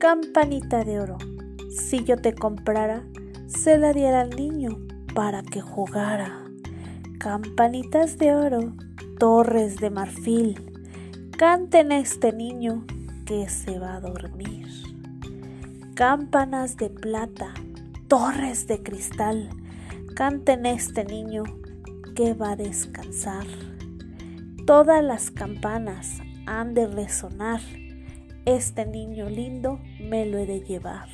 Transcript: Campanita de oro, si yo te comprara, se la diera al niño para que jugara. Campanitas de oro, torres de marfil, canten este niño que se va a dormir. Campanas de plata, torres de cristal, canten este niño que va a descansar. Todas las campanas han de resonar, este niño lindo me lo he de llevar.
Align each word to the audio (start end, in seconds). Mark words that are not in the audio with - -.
Campanita 0.00 0.82
de 0.82 0.98
oro, 0.98 1.18
si 1.68 2.02
yo 2.04 2.16
te 2.16 2.34
comprara, 2.34 3.04
se 3.46 3.76
la 3.76 3.92
diera 3.92 4.22
al 4.22 4.30
niño 4.30 4.78
para 5.14 5.42
que 5.42 5.60
jugara. 5.60 6.42
Campanitas 7.18 8.16
de 8.16 8.34
oro, 8.34 8.72
torres 9.18 9.76
de 9.76 9.90
marfil, 9.90 10.58
canten 11.36 11.92
este 11.92 12.32
niño 12.32 12.86
que 13.26 13.46
se 13.50 13.78
va 13.78 13.96
a 13.96 14.00
dormir. 14.00 14.68
Campanas 15.96 16.78
de 16.78 16.88
plata, 16.88 17.52
torres 18.08 18.66
de 18.66 18.82
cristal, 18.82 19.50
canten 20.16 20.64
este 20.64 21.04
niño 21.04 21.44
que 22.16 22.32
va 22.32 22.52
a 22.52 22.56
descansar. 22.56 23.44
Todas 24.66 25.04
las 25.04 25.30
campanas 25.30 26.22
han 26.46 26.72
de 26.72 26.86
resonar, 26.86 27.60
este 28.44 28.86
niño 28.86 29.28
lindo 29.28 29.80
me 30.00 30.26
lo 30.26 30.38
he 30.38 30.46
de 30.46 30.60
llevar. 30.60 31.08